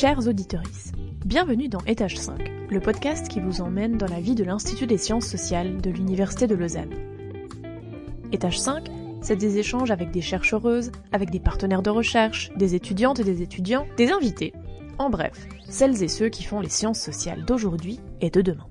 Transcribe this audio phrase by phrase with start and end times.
[0.00, 0.62] Chers auditeurs,
[1.26, 4.96] bienvenue dans Étage 5, le podcast qui vous emmène dans la vie de l'Institut des
[4.96, 6.94] sciences sociales de l'Université de Lausanne.
[8.32, 8.86] Étage 5,
[9.20, 13.42] c'est des échanges avec des chercheuses, avec des partenaires de recherche, des étudiantes et des
[13.42, 14.54] étudiants, des invités,
[14.96, 18.68] en bref, celles et ceux qui font les sciences sociales d'aujourd'hui et de demain.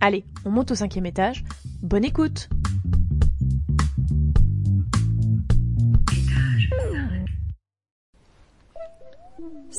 [0.00, 1.44] Allez, on monte au cinquième étage,
[1.82, 2.48] bonne écoute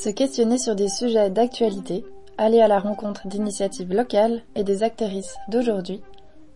[0.06, 2.04] Se questionner sur des sujets d'actualité,
[2.38, 6.00] aller à la rencontre d'initiatives locales et des actrices d'aujourd'hui,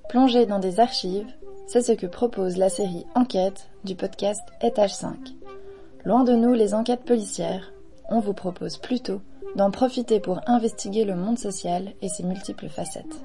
[0.08, 1.26] plonger dans des archives,
[1.66, 5.16] c'est ce que propose la série Enquête du podcast Étage 5.
[6.04, 7.72] Loin de nous les enquêtes policières,
[8.08, 9.20] on vous propose plutôt
[9.56, 13.20] d'en profiter pour investiguer le monde social et ses multiples facettes.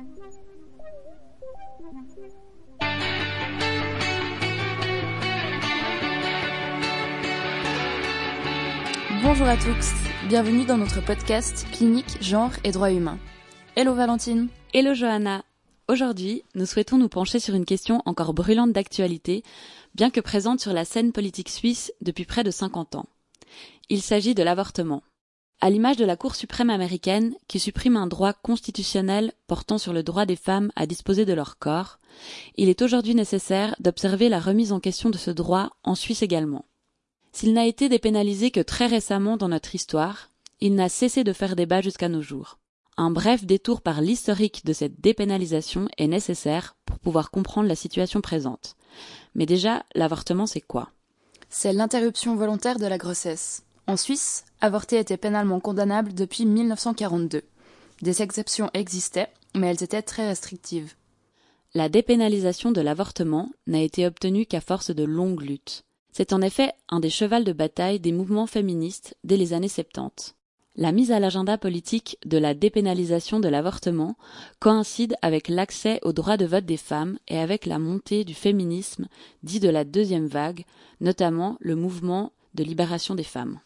[9.37, 9.91] Bonjour à tous,
[10.29, 13.19] bienvenue dans notre podcast Clinique, Genre et Droits Humains.
[13.75, 14.47] Hello Valentine.
[14.73, 15.43] Hello Johanna.
[15.89, 19.43] Aujourd'hui, nous souhaitons nous pencher sur une question encore brûlante d'actualité,
[19.93, 23.07] bien que présente sur la scène politique suisse depuis près de 50 ans.
[23.89, 25.03] Il s'agit de l'avortement.
[25.59, 30.01] À l'image de la Cour suprême américaine, qui supprime un droit constitutionnel portant sur le
[30.01, 31.99] droit des femmes à disposer de leur corps,
[32.55, 36.63] il est aujourd'hui nécessaire d'observer la remise en question de ce droit en Suisse également.
[37.35, 40.29] S'il n'a été dépénalisé que très récemment dans notre histoire,
[40.61, 42.59] il n'a cessé de faire débat jusqu'à nos jours.
[42.95, 48.21] Un bref détour par l'historique de cette dépénalisation est nécessaire pour pouvoir comprendre la situation
[48.21, 48.77] présente.
[49.33, 50.91] Mais déjà, l'avortement c'est quoi?
[51.49, 53.63] C'est l'interruption volontaire de la grossesse.
[53.85, 57.43] En Suisse, avorter était pénalement condamnable depuis 1942.
[58.01, 60.93] Des exceptions existaient, mais elles étaient très restrictives.
[61.73, 65.83] La dépénalisation de l'avortement n'a été obtenue qu'à force de longues luttes.
[66.17, 70.33] C'est en effet un des chevals de bataille des mouvements féministes dès les années 70.
[70.77, 74.15] La mise à l'agenda politique de la dépénalisation de l'avortement
[74.59, 79.07] coïncide avec l'accès au droit de vote des femmes et avec la montée du féminisme
[79.43, 80.63] dit de la deuxième vague,
[81.01, 83.59] notamment le mouvement de libération des femmes.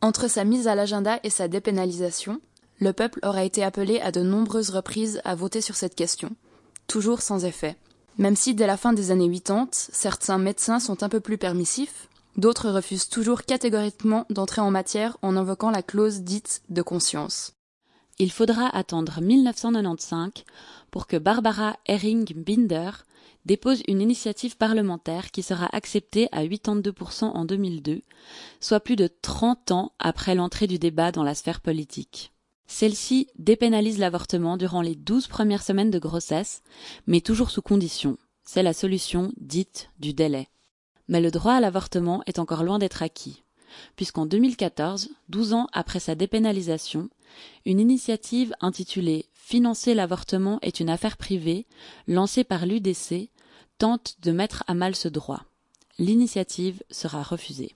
[0.00, 2.40] Entre sa mise à l'agenda et sa dépénalisation,
[2.80, 6.30] le peuple aura été appelé à de nombreuses reprises à voter sur cette question,
[6.88, 7.76] toujours sans effet.
[8.18, 12.08] Même si dès la fin des années 80, certains médecins sont un peu plus permissifs,
[12.36, 17.54] d'autres refusent toujours catégoriquement d'entrer en matière en invoquant la clause dite de conscience.
[18.18, 20.44] Il faudra attendre 1995
[20.90, 22.90] pour que Barbara Herring-Binder
[23.46, 28.02] dépose une initiative parlementaire qui sera acceptée à 82% en 2002,
[28.60, 32.31] soit plus de 30 ans après l'entrée du débat dans la sphère politique.
[32.66, 36.62] Celle-ci dépénalise l'avortement durant les douze premières semaines de grossesse,
[37.06, 38.16] mais toujours sous condition.
[38.44, 40.48] C'est la solution dite du délai.
[41.08, 43.42] Mais le droit à l'avortement est encore loin d'être acquis,
[43.96, 47.08] puisqu'en 2014, douze ans après sa dépénalisation,
[47.66, 51.66] une initiative intitulée Financer l'avortement est une affaire privée,
[52.06, 53.28] lancée par l'UDC,
[53.76, 55.42] tente de mettre à mal ce droit.
[55.98, 57.74] L'initiative sera refusée.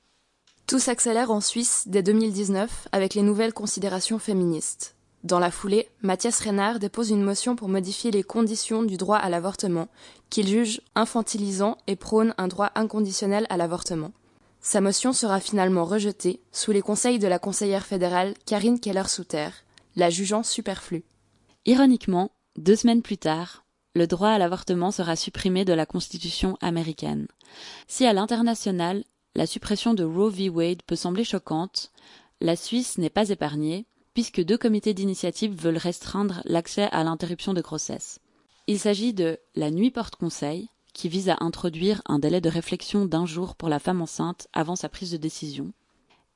[0.67, 4.97] Tout s'accélère en Suisse dès 2019 avec les nouvelles considérations féministes.
[5.23, 9.31] Dans la foulée, Mathias Reynard dépose une motion pour modifier les conditions du droit à
[9.31, 9.87] l'avortement,
[10.29, 14.11] qu'il juge infantilisant et prône un droit inconditionnel à l'avortement.
[14.61, 19.51] Sa motion sera finalement rejetée sous les conseils de la conseillère fédérale Karine Keller-Souter,
[19.95, 21.05] la jugeant superflue.
[21.65, 27.29] Ironiquement, deux semaines plus tard, le droit à l'avortement sera supprimé de la Constitution américaine.
[27.87, 29.05] Si à l'international,
[29.37, 30.49] la suppression de Roe v.
[30.49, 31.93] Wade peut sembler choquante,
[32.41, 37.61] la Suisse n'est pas épargnée, puisque deux comités d'initiative veulent restreindre l'accès à l'interruption de
[37.61, 38.19] grossesse.
[38.67, 43.27] Il s'agit de la Nuit porte-conseil, qui vise à introduire un délai de réflexion d'un
[43.27, 45.71] jour pour la femme enceinte avant sa prise de décision,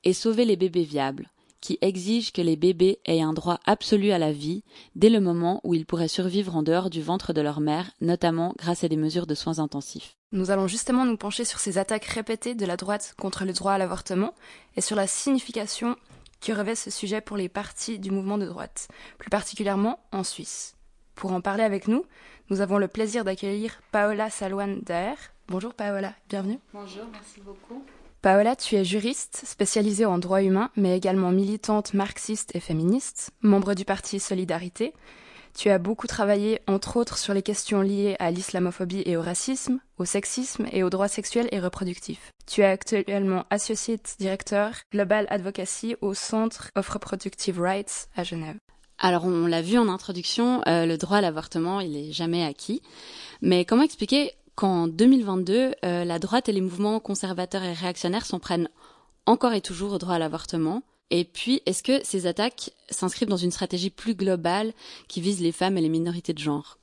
[0.05, 1.31] et Sauver les bébés viables,
[1.61, 4.63] qui exige que les bébés aient un droit absolu à la vie
[4.95, 8.55] dès le moment où ils pourraient survivre en dehors du ventre de leur mère, notamment
[8.59, 10.17] grâce à des mesures de soins intensifs.
[10.33, 13.73] Nous allons justement nous pencher sur ces attaques répétées de la droite contre le droit
[13.73, 14.35] à l'avortement
[14.77, 15.97] et sur la signification
[16.41, 20.77] que revêt ce sujet pour les partis du mouvement de droite, plus particulièrement en Suisse.
[21.15, 22.05] Pour en parler avec nous,
[22.49, 25.17] nous avons le plaisir d'accueillir Paola Salouane Daer.
[25.49, 26.59] Bonjour Paola, bienvenue.
[26.73, 27.85] Bonjour, merci beaucoup.
[28.23, 33.73] Paola, tu es juriste, spécialisée en droit humain, mais également militante marxiste et féministe, membre
[33.73, 34.93] du parti Solidarité.
[35.57, 39.81] Tu as beaucoup travaillé, entre autres, sur les questions liées à l'islamophobie et au racisme,
[39.97, 42.31] au sexisme et aux droits sexuels et reproductifs.
[42.47, 48.59] Tu es actuellement Associate Director Global Advocacy au Centre of Reproductive Rights à Genève.
[49.03, 52.83] Alors, on l'a vu en introduction, euh, le droit à l'avortement, il est jamais acquis.
[53.41, 58.39] Mais comment expliquer qu'en 2022, euh, la droite et les mouvements conservateurs et réactionnaires s'en
[58.39, 58.69] prennent
[59.25, 60.83] encore et toujours au droit à l'avortement.
[61.09, 64.75] Et puis, est-ce que ces attaques s'inscrivent dans une stratégie plus globale
[65.09, 66.77] qui vise les femmes et les minorités de genre?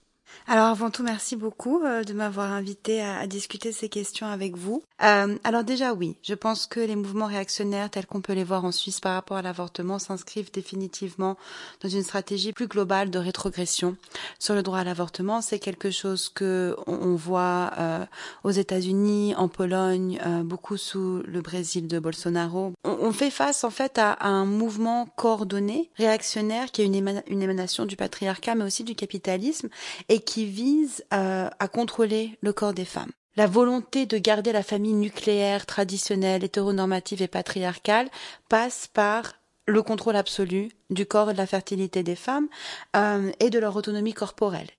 [0.47, 4.56] Alors avant tout, merci beaucoup euh, de m'avoir invité à, à, discuter ces questions avec
[4.56, 4.83] vous.
[5.03, 8.63] Euh, alors déjà oui, je pense que les mouvements réactionnaires tels qu'on peut les voir
[8.63, 11.38] en Suisse par rapport à l'avortement s'inscrivent définitivement
[11.81, 13.97] dans une stratégie plus globale de rétrogression
[14.39, 15.41] sur le droit à l'avortement.
[15.41, 18.06] C'est quelque chose que on, voit euh,
[18.44, 22.73] aux États-Unis, en Pologne, euh, beaucoup sous le Brésil de Bolsonaro.
[22.83, 27.21] On, on, fait face en fait à, à un mouvement coordonné réactionnaire qui est une,
[27.27, 29.69] une émanation du patriarcat mais aussi du capitalisme
[30.09, 33.12] et qui vise euh, à contrôler le corps des femmes.
[33.36, 38.10] La volonté de garder la famille nucléaire, traditionnelle, hétéronormative et patriarcale
[38.50, 39.34] passe par
[39.68, 42.48] le contrôle absolu du corps et de la fertilité des femmes
[42.96, 44.69] euh, et de leur autonomie corporelle.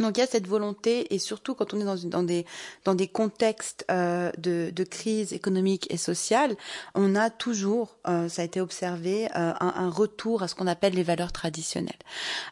[0.00, 2.44] Donc il y a cette volonté, et surtout quand on est dans, dans des
[2.84, 6.56] dans des contextes euh, de, de, crise économique et sociale,
[6.96, 10.66] on a toujours, euh, ça a été observé, euh, un, un, retour à ce qu'on
[10.66, 11.94] appelle les valeurs traditionnelles.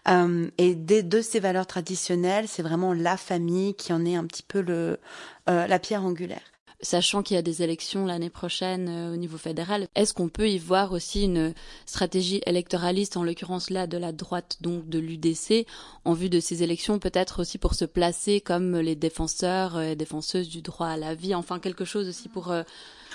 [0.09, 4.25] Euh, et des, de ces valeurs traditionnelles, c'est vraiment la famille qui en est un
[4.25, 5.01] petit peu le
[5.49, 6.52] euh, la pierre angulaire
[6.83, 10.49] sachant qu'il y a des élections l'année prochaine euh, au niveau fédéral, est-ce qu'on peut
[10.49, 11.55] y voir aussi une
[11.87, 15.67] stratégie électoraliste, en l'occurrence là de la droite, donc de l'UDC,
[16.05, 20.49] en vue de ces élections, peut-être aussi pour se placer comme les défenseurs et défenseuses
[20.49, 22.63] du droit à la vie, enfin quelque chose aussi pour euh,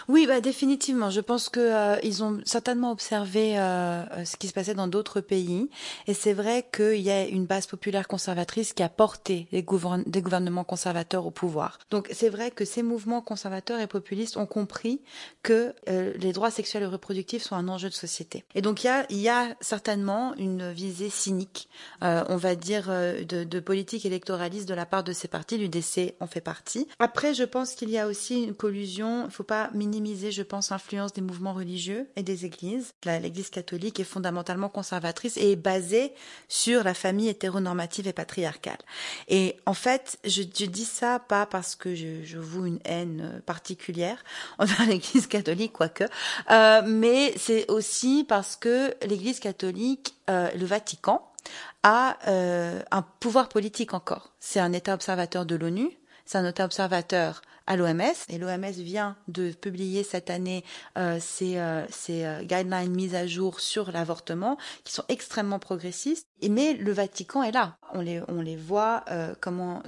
[0.08, 1.10] oui, bah, définitivement.
[1.10, 4.88] Je pense que euh, ils ont certainement observé euh, euh, ce qui se passait dans
[4.88, 5.70] d'autres pays,
[6.08, 10.64] et c'est vrai qu'il y a une base populaire conservatrice qui a porté des gouvernements
[10.64, 11.80] conservateurs au pouvoir.
[11.90, 15.02] Donc c'est vrai que ces mouvements conservateurs et populistes ont compris
[15.44, 18.44] que euh, les droits sexuels et reproductifs sont un enjeu de société.
[18.56, 21.70] Et donc il y a, y a certainement une visée cynique,
[22.04, 25.58] euh, on va dire, de, de politique électoraliste de la part de ces partis.
[25.58, 26.88] L'UDC en fait partie.
[27.00, 29.26] Après, je pense qu'il y a aussi une collusion.
[29.26, 29.70] Il faut pas
[30.32, 32.94] je pense, l'influence des mouvements religieux et des églises.
[33.06, 36.14] L'Église catholique est fondamentalement conservatrice et est basée
[36.48, 38.78] sur la famille hétéronormative et patriarcale.
[39.28, 44.24] Et en fait, je, dis ça pas parce que je, je une haine particulière
[44.58, 46.06] envers l'Église catholique, quoique,
[46.50, 51.24] euh, mais c'est aussi parce que l'Église catholique, euh, le Vatican,
[51.84, 54.34] a euh, un pouvoir politique encore.
[54.40, 59.16] C'est un État observateur de l'ONU, c'est un État observateur à l'OMS et l'OMS vient
[59.28, 60.64] de publier cette année
[60.98, 66.28] euh, ses, euh, ses euh, guidelines mises à jour sur l'avortement qui sont extrêmement progressistes.
[66.42, 67.78] Et mais le Vatican est là.
[67.94, 69.84] On les voit euh, comment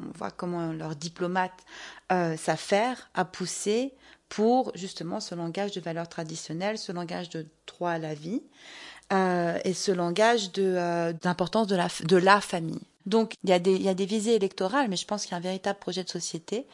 [0.00, 1.64] on voit comment leurs diplomates
[2.12, 3.94] euh, s'affairent à pousser
[4.28, 8.42] pour justement ce langage de valeurs traditionnelles, ce langage de droit à la vie
[9.12, 12.82] euh, et ce langage de d'importance de de la famille.
[13.08, 15.34] Donc il y, a des, y a des visées électorales, mais je pense qu'il y
[15.34, 16.66] a un véritable projet de société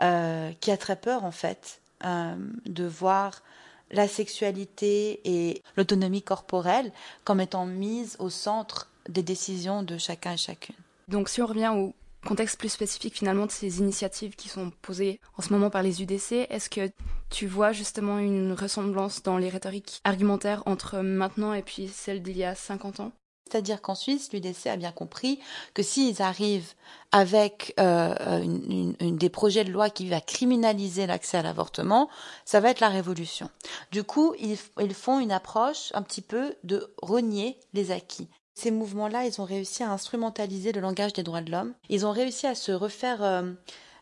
[0.00, 3.42] euh, qui a très peur en fait euh, de voir
[3.90, 6.92] la sexualité et l'autonomie corporelle
[7.24, 10.76] comme étant mises au centre des décisions de chacun et chacune.
[11.08, 11.92] Donc si on revient au
[12.24, 16.02] contexte plus spécifique finalement de ces initiatives qui sont posées en ce moment par les
[16.02, 16.88] UDC, est-ce que
[17.30, 22.36] tu vois justement une ressemblance dans les rhétoriques argumentaires entre maintenant et puis celle d'il
[22.36, 23.12] y a 50 ans?
[23.50, 25.40] C'est-à-dire qu'en Suisse, l'UDC a bien compris
[25.74, 26.72] que s'ils arrivent
[27.12, 32.08] avec euh, une, des projets de loi qui va criminaliser l'accès à l'avortement,
[32.44, 33.50] ça va être la révolution.
[33.90, 38.28] Du coup, ils, ils font une approche un petit peu de renier les acquis.
[38.54, 41.74] Ces mouvements-là, ils ont réussi à instrumentaliser le langage des droits de l'homme.
[41.88, 43.22] Ils ont réussi à se refaire...
[43.22, 43.52] Euh,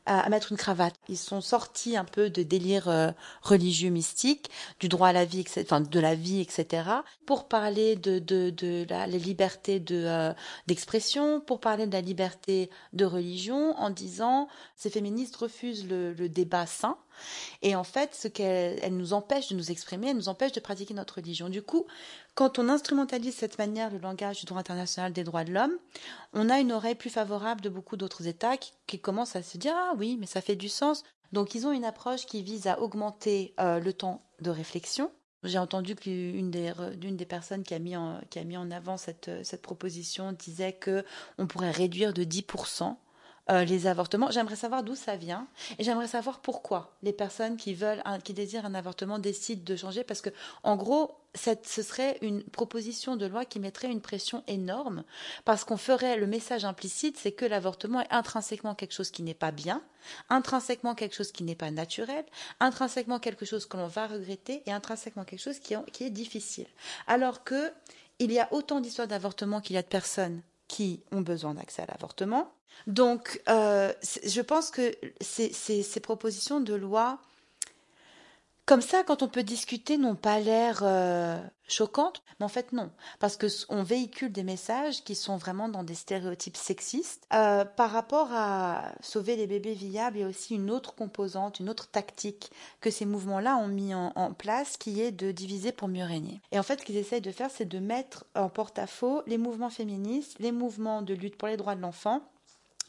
[0.09, 0.95] à, à, mettre une cravate.
[1.09, 3.11] Ils sont sortis un peu de délire euh,
[3.43, 4.50] religieux mystique,
[4.81, 6.91] du droit à la vie, etc., enfin de la vie, etc.,
[7.27, 10.33] pour parler de de, de la, les libertés de euh,
[10.67, 16.29] d'expression, pour parler de la liberté de religion, en disant ces féministes refusent le, le
[16.29, 16.97] débat sain.
[17.63, 20.95] Et en fait, ce qu'elles nous empêchent de nous exprimer, elles nous empêchent de pratiquer
[20.95, 21.49] notre religion.
[21.49, 21.87] Du coup,
[22.35, 25.77] quand on instrumentalise cette manière le langage du droit international des droits de l'homme,
[26.33, 29.75] on a une oreille plus favorable de beaucoup d'autres États qui, commencent à se dire
[29.77, 31.05] ah oui, mais ça fait du sens.
[31.33, 35.11] Donc ils ont une approche qui vise à augmenter euh, le temps de réflexion.
[35.45, 38.97] J'ai entendu qu'une des, des personnes qui a mis en, qui a mis en avant
[38.97, 41.05] cette, cette proposition disait que
[41.39, 42.97] on pourrait réduire de 10%
[43.50, 44.31] euh, les avortements.
[44.31, 45.47] J'aimerais savoir d'où ça vient
[45.78, 49.76] et j'aimerais savoir pourquoi les personnes qui veulent, un, qui désirent un avortement décident de
[49.76, 50.31] changer parce que,
[50.62, 55.05] en gros, cette, ce serait une proposition de loi qui mettrait une pression énorme
[55.45, 59.35] parce qu'on ferait le message implicite, c'est que l'avortement est intrinsèquement quelque chose qui n'est
[59.35, 59.83] pas bien,
[60.28, 62.25] intrinsèquement quelque chose qui n'est pas naturel,
[62.61, 66.67] intrinsèquement quelque chose que l'on va regretter et intrinsèquement quelque chose qui, qui est difficile.
[67.07, 67.73] Alors que
[68.19, 71.83] il y a autant d'histoires d'avortement qu'il y a de personnes qui ont besoin d'accès
[71.83, 72.53] à l'avortement.
[72.87, 73.93] Donc, euh,
[74.25, 77.19] je pense que ces, ces, propositions de loi
[78.69, 82.91] comme ça, quand on peut discuter, n'ont pas l'air euh, choquantes, mais en fait non,
[83.19, 87.27] parce que on véhicule des messages qui sont vraiment dans des stéréotypes sexistes.
[87.33, 91.61] Euh, par rapport à sauver les bébés viables, il y a aussi une autre composante,
[91.61, 92.51] une autre tactique
[92.83, 96.43] que ces mouvements-là ont mis en, place, qui est de diviser pour mieux régner.
[96.53, 99.71] Et en fait, ce qu'ils essayent de faire, c'est de mettre en porte-à-faux les mouvements
[99.71, 102.21] féministes, les mouvements de lutte pour les droits de l'enfant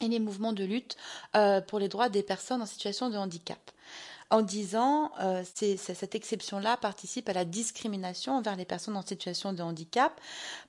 [0.02, 0.98] et les mouvements de lutte
[1.36, 3.58] euh, pour les droits des personnes en situation de handicap
[4.30, 9.62] en disant euh, cette exception-là participe à la discrimination envers les personnes en situation de
[9.62, 10.20] handicap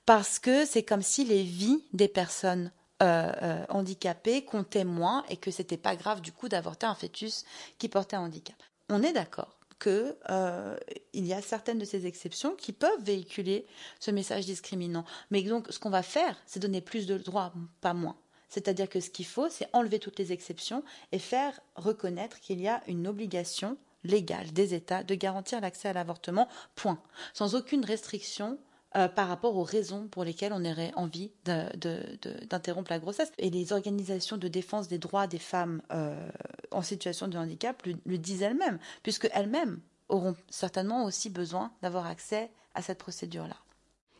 [0.04, 5.36] parce que c'est comme si les vies des personnes euh, euh, handicapées comptaient moins et
[5.36, 7.44] que c'était pas grave du coup d'avorter un fœtus
[7.78, 8.54] qui portait un handicap.
[8.90, 10.76] On est d'accord qu'il euh,
[11.12, 13.66] y a certaines de ces exceptions qui peuvent véhiculer
[13.98, 15.04] ce message discriminant.
[15.32, 18.16] Mais donc, ce qu'on va faire, c'est donner plus de droits, pas moins.
[18.52, 22.68] C'est-à-dire que ce qu'il faut, c'est enlever toutes les exceptions et faire reconnaître qu'il y
[22.68, 27.00] a une obligation légale des États de garantir l'accès à l'avortement, point.
[27.32, 28.58] Sans aucune restriction
[28.94, 33.32] euh, par rapport aux raisons pour lesquelles on aurait envie d'interrompre la grossesse.
[33.38, 36.28] Et les organisations de défense des droits des femmes euh,
[36.72, 39.80] en situation de handicap le, disent elles-mêmes, puisque elles-mêmes
[40.10, 43.56] auront certainement aussi besoin d'avoir accès à cette procédure-là.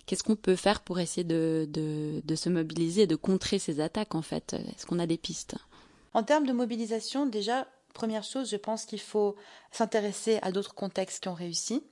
[0.06, 4.23] Qu'est-ce qu'on peut faire pour essayer de, de, se mobiliser de contrer ces attaques en
[4.23, 4.54] fait?
[4.54, 5.54] Est-ce qu'on a des pistes?
[6.14, 9.37] En termes de mobilisation, déjà, première chose, je pense qu'il faut
[9.71, 11.82] s'intéresser à d'autres contextes qui ont réussi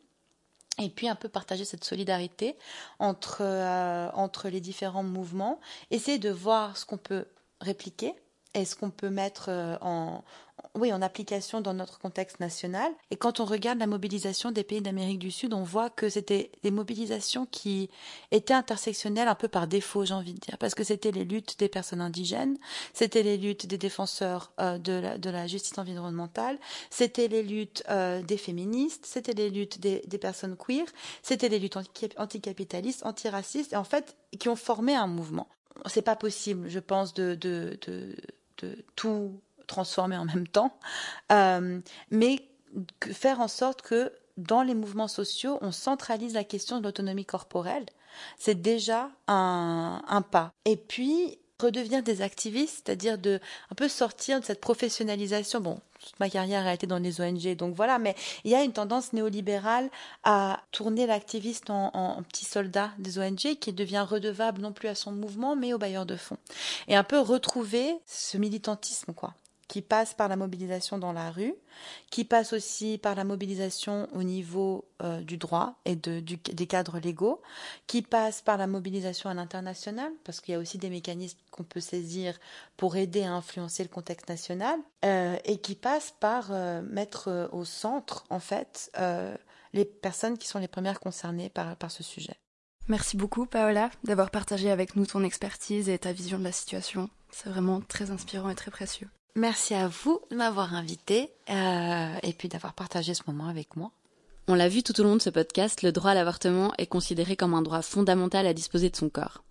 [0.78, 2.56] et puis un peu partager cette solidarité
[2.98, 7.26] entre, euh, entre les différents mouvements, essayer de voir ce qu'on peut
[7.60, 8.14] répliquer
[8.54, 10.25] et ce qu'on peut mettre euh, en,
[10.75, 12.90] oui, en application dans notre contexte national?
[13.11, 16.50] Et quand on regarde la mobilisation des pays d'Amérique du Sud, on voit que c'était
[16.62, 17.90] des mobilisations qui
[18.30, 21.59] étaient intersectionnelles un peu par défaut, j'ai envie de dire, parce que c'était les luttes
[21.59, 22.59] des personnes indigènes,
[22.92, 26.59] c'était les luttes des défenseurs euh, de, la, de, la, justice environnementale,
[26.90, 30.87] c'était les luttes euh, des féministes, c'était les luttes des, des personnes queer,
[31.23, 31.78] c'était les luttes
[32.16, 35.49] anticapitalistes, antiracistes, et en fait, qui ont formé un mouvement.
[35.87, 38.14] C'est pas possible, je pense, de, de, de,
[38.96, 40.76] tout transformer en même temps,
[41.30, 42.48] euh, mais
[43.12, 47.86] faire en sorte que dans les mouvements sociaux, on centralise la question de l'autonomie corporelle.
[48.38, 50.52] C'est déjà un, un pas.
[50.64, 53.38] Et puis, redevenir des activistes, c'est-à-dire de
[53.70, 55.60] un peu sortir de cette professionnalisation.
[55.60, 58.14] Bon, toute ma carrière a été dans les ONG, donc voilà, mais
[58.45, 59.90] il y a une tendance néolibérale
[60.25, 65.12] à tourner l'activiste en, petit soldat des ONG qui devient redevable non plus à son
[65.12, 66.38] mouvement, mais au bailleur de fonds.
[66.88, 69.35] Et un peu retrouver ce militantisme, quoi
[69.70, 71.54] qui passe par la mobilisation dans la rue,
[72.10, 77.40] qui passe aussi par la mobilisation au niveau euh, du droit et des cadres légaux,
[77.86, 81.62] qui passe par la mobilisation à l'international, parce qu'il y a aussi des mécanismes qu'on
[81.62, 82.36] peut saisir
[82.76, 87.64] pour aider à influencer le contexte national, euh, et qui passe par euh, mettre au
[87.64, 88.90] centre, en fait,
[89.72, 92.34] les personnes qui sont les premières concernées par ce sujet.
[92.88, 97.08] Merci beaucoup, Paola, d'avoir partagé avec nous ton expertise et ta vision de la situation.
[97.30, 99.08] C'est vraiment très inspirant et très précieux.
[99.37, 103.92] Merci à vous de m'avoir invité euh, et puis d'avoir partagé ce moment avec moi.
[104.49, 107.37] On l'a vu tout au long de ce podcast, le droit à l'avortement est considéré
[107.37, 109.44] comme un droit fondamental à disposer de son corps.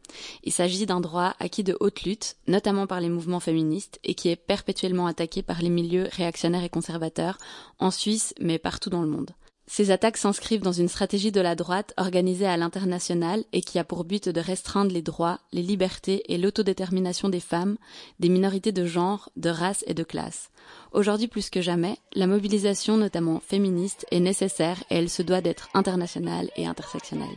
[0.43, 4.29] Il s'agit d'un droit acquis de haute lutte, notamment par les mouvements féministes, et qui
[4.29, 7.37] est perpétuellement attaqué par les milieux réactionnaires et conservateurs,
[7.77, 9.31] en Suisse, mais partout dans le monde.
[9.71, 13.83] Ces attaques s'inscrivent dans une stratégie de la droite organisée à l'international et qui a
[13.83, 17.77] pour but de restreindre les droits, les libertés et l'autodétermination des femmes,
[18.19, 20.49] des minorités de genre, de race et de classe.
[20.91, 25.69] Aujourd'hui plus que jamais, la mobilisation notamment féministe est nécessaire et elle se doit d'être
[25.75, 27.27] internationale et intersectionnelle.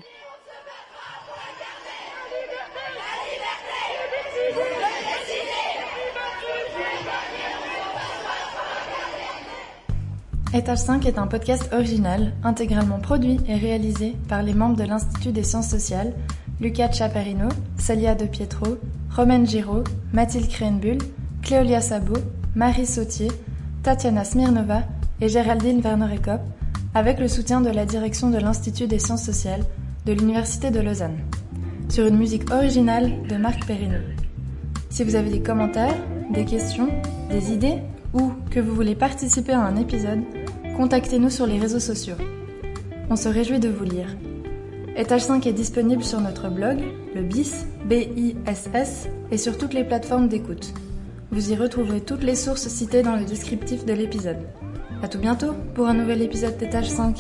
[10.55, 15.33] Étage 5 est un podcast original, intégralement produit et réalisé par les membres de l'Institut
[15.33, 16.13] des sciences sociales,
[16.61, 18.77] Lucas Chaparino, Celia De Pietro,
[19.17, 19.83] Romaine Giraud,
[20.13, 20.99] Mathilde Krenbull,
[21.41, 22.21] Cléolia Sabot,
[22.55, 23.29] Marie Sautier,
[23.83, 24.83] Tatiana Smirnova
[25.23, 26.43] et Géraldine Werner-Ekop,
[26.95, 29.65] avec le soutien de la direction de l'Institut des sciences sociales
[30.05, 31.17] de l'Université de Lausanne,
[31.89, 33.97] sur une musique originale de Marc Perrino.
[34.91, 35.97] Si vous avez des commentaires,
[36.31, 36.91] des questions,
[37.31, 37.79] des idées
[38.15, 40.21] ou que vous voulez participer à un épisode,
[40.77, 42.17] contactez-nous sur les réseaux sociaux.
[43.11, 44.17] On se réjouit de vous lire.
[44.97, 46.79] Étage 5 est disponible sur notre blog,
[47.15, 50.75] le BIS, B-I-S-S, et sur toutes les plateformes d'écoute.
[51.31, 54.43] Vous y retrouverez toutes les sources citées dans le descriptif de l'épisode.
[55.03, 57.19] A tout bientôt pour un nouvel épisode d'Étage 5.